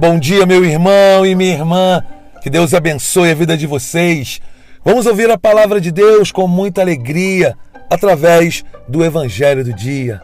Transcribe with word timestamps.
Bom 0.00 0.18
dia, 0.18 0.46
meu 0.46 0.64
irmão 0.64 1.26
e 1.26 1.34
minha 1.34 1.52
irmã. 1.52 2.02
Que 2.40 2.48
Deus 2.48 2.72
abençoe 2.72 3.32
a 3.32 3.34
vida 3.34 3.54
de 3.54 3.66
vocês. 3.66 4.40
Vamos 4.82 5.04
ouvir 5.04 5.30
a 5.30 5.36
palavra 5.36 5.78
de 5.78 5.92
Deus 5.92 6.32
com 6.32 6.48
muita 6.48 6.80
alegria 6.80 7.54
através 7.90 8.64
do 8.88 9.04
Evangelho 9.04 9.62
do 9.62 9.74
Dia. 9.74 10.22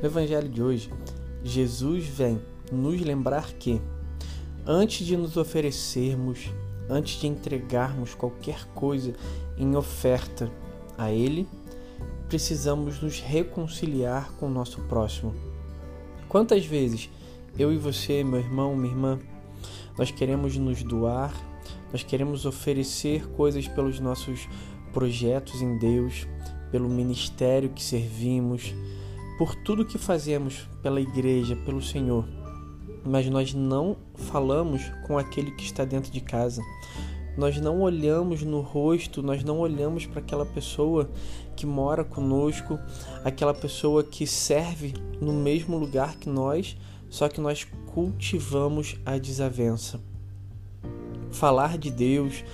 No 0.00 0.08
Evangelho 0.08 0.48
de 0.48 0.62
hoje, 0.62 0.90
Jesus 1.44 2.06
vem 2.06 2.40
nos 2.72 2.98
lembrar 2.98 3.52
que, 3.58 3.78
antes 4.66 5.06
de 5.06 5.16
nos 5.16 5.36
oferecermos, 5.36 6.50
antes 6.88 7.20
de 7.20 7.26
entregarmos 7.26 8.14
qualquer 8.14 8.64
coisa 8.74 9.12
em 9.56 9.74
oferta 9.76 10.50
a 10.96 11.10
Ele, 11.10 11.48
precisamos 12.28 13.00
nos 13.00 13.20
reconciliar 13.20 14.32
com 14.32 14.46
o 14.46 14.50
nosso 14.50 14.80
próximo. 14.82 15.34
Quantas 16.28 16.64
vezes 16.64 17.10
eu 17.58 17.72
e 17.72 17.76
você, 17.76 18.24
meu 18.24 18.40
irmão, 18.40 18.74
minha 18.74 18.92
irmã, 18.92 19.18
nós 19.98 20.10
queremos 20.10 20.56
nos 20.56 20.82
doar, 20.82 21.34
nós 21.92 22.02
queremos 22.02 22.46
oferecer 22.46 23.26
coisas 23.32 23.68
pelos 23.68 24.00
nossos 24.00 24.48
projetos 24.92 25.60
em 25.60 25.78
Deus, 25.78 26.26
pelo 26.70 26.88
ministério 26.88 27.68
que 27.68 27.82
servimos, 27.82 28.74
por 29.36 29.54
tudo 29.56 29.84
que 29.84 29.98
fazemos 29.98 30.66
pela 30.82 31.00
igreja, 31.00 31.54
pelo 31.56 31.82
Senhor, 31.82 32.24
mas 33.04 33.28
nós 33.28 33.52
não 33.54 33.96
falamos 34.14 34.82
com 35.06 35.18
aquele 35.18 35.50
que 35.52 35.64
está 35.64 35.84
dentro 35.84 36.10
de 36.10 36.20
casa. 36.20 36.62
Nós 37.36 37.58
não 37.58 37.80
olhamos 37.80 38.42
no 38.42 38.60
rosto, 38.60 39.22
nós 39.22 39.42
não 39.42 39.58
olhamos 39.58 40.04
para 40.04 40.20
aquela 40.20 40.44
pessoa 40.44 41.10
que 41.56 41.64
mora 41.64 42.04
conosco, 42.04 42.78
aquela 43.24 43.54
pessoa 43.54 44.04
que 44.04 44.26
serve 44.26 44.94
no 45.20 45.32
mesmo 45.32 45.78
lugar 45.78 46.16
que 46.16 46.28
nós, 46.28 46.76
só 47.08 47.28
que 47.28 47.40
nós 47.40 47.66
cultivamos 47.86 48.96
a 49.04 49.16
desavença. 49.16 50.00
Falar 51.30 51.78
de 51.78 51.90
Deus, 51.90 52.44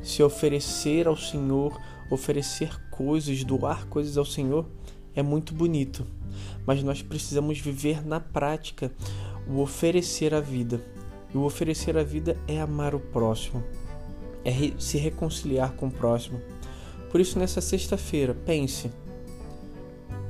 se 0.00 0.22
oferecer 0.22 1.08
ao 1.08 1.16
Senhor, 1.16 1.76
oferecer 2.10 2.80
coisas, 2.90 3.42
doar 3.42 3.86
coisas 3.86 4.16
ao 4.16 4.24
Senhor 4.24 4.66
é 5.14 5.22
muito 5.22 5.52
bonito 5.52 6.06
mas 6.68 6.82
nós 6.82 7.00
precisamos 7.00 7.58
viver 7.58 8.06
na 8.06 8.20
prática 8.20 8.92
o 9.48 9.60
oferecer 9.60 10.34
a 10.34 10.40
vida. 10.40 10.80
E 11.32 11.36
o 11.36 11.42
oferecer 11.42 11.96
a 11.96 12.02
vida 12.02 12.36
é 12.46 12.60
amar 12.60 12.94
o 12.94 13.00
próximo, 13.00 13.62
é 14.44 14.52
se 14.78 14.96
reconciliar 14.98 15.72
com 15.72 15.86
o 15.88 15.90
próximo. 15.90 16.40
Por 17.10 17.20
isso, 17.20 17.38
nessa 17.38 17.60
sexta-feira, 17.60 18.34
pense 18.34 18.90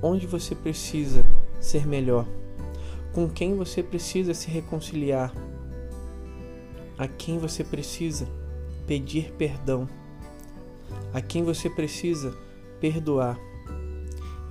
onde 0.02 0.26
você 0.26 0.54
precisa 0.54 1.24
ser 1.60 1.86
melhor, 1.86 2.26
com 3.12 3.28
quem 3.28 3.56
você 3.56 3.82
precisa 3.82 4.34
se 4.34 4.48
reconciliar, 4.48 5.32
a 6.96 7.06
quem 7.06 7.38
você 7.38 7.62
precisa 7.62 8.28
pedir 8.86 9.32
perdão, 9.32 9.88
a 11.12 11.20
quem 11.20 11.42
você 11.42 11.68
precisa 11.68 12.36
perdoar. 12.80 13.38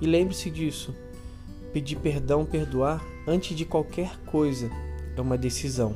E 0.00 0.06
lembre-se 0.06 0.50
disso 0.50 0.94
Pedir 1.72 1.96
perdão, 1.96 2.44
perdoar, 2.44 3.04
antes 3.26 3.56
de 3.56 3.64
qualquer 3.64 4.18
coisa, 4.26 4.70
é 5.16 5.20
uma 5.20 5.36
decisão. 5.36 5.94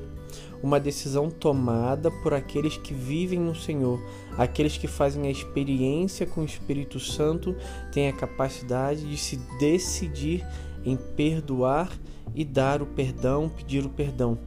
Uma 0.62 0.79
decisão 0.79 1.29
tomada 1.31 2.11
por 2.11 2.33
aqueles 2.33 2.77
que 2.77 2.95
vivem 2.95 3.41
no 3.41 3.55
Senhor, 3.55 4.01
aqueles 4.39 4.79
que 4.79 4.86
fazem 4.86 5.27
a 5.27 5.30
experiência 5.30 6.24
com 6.24 6.42
o 6.42 6.45
Espírito 6.45 7.01
Santo, 7.01 7.57
têm 7.92 8.08
a 8.08 8.13
capacidade 8.13 9.08
de 9.08 9.17
se 9.17 9.36
decidir 9.58 10.46
em 10.85 10.96
perdoar 10.96 11.91
e 12.35 12.45
dar 12.45 12.80
o 12.80 12.86
perdão, 12.86 13.48
pedir 13.48 13.85
o 13.85 13.91
perdão. 13.91 14.39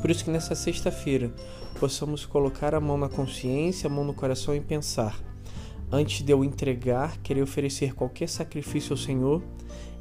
Por 0.00 0.10
isso 0.10 0.24
que 0.24 0.30
nessa 0.30 0.54
sexta-feira 0.54 1.32
possamos 1.80 2.26
colocar 2.26 2.74
a 2.74 2.80
mão 2.80 2.98
na 2.98 3.08
consciência, 3.08 3.88
a 3.88 3.90
mão 3.90 4.04
no 4.04 4.14
coração 4.14 4.54
e 4.54 4.60
pensar: 4.60 5.18
antes 5.90 6.22
de 6.22 6.32
eu 6.32 6.44
entregar, 6.44 7.18
querer 7.18 7.42
oferecer 7.42 7.94
qualquer 7.94 8.28
sacrifício 8.28 8.92
ao 8.92 8.96
Senhor, 8.96 9.42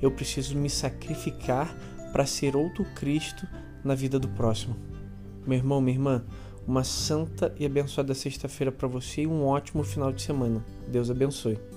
eu 0.02 0.12
preciso 0.12 0.58
me 0.58 0.70
sacrificar 0.70 1.76
para 2.12 2.26
ser 2.26 2.56
outro 2.56 2.86
Cristo 2.96 3.48
na 3.84 3.96
vida 3.96 4.18
do 4.18 4.28
próximo. 4.30 4.76
Meu 5.46 5.58
irmão, 5.58 5.82
minha 5.82 5.96
irmã, 5.96 6.26
uma 6.68 6.84
santa 6.84 7.54
e 7.60 7.66
abençoada 7.66 8.14
sexta-feira 8.14 8.72
para 8.72 8.88
você 8.88 9.22
e 9.22 9.28
um 9.28 9.46
ótimo 9.46 9.84
final 9.84 10.12
de 10.12 10.22
semana. 10.22 10.66
Deus 10.88 11.12
abençoe. 11.12 11.75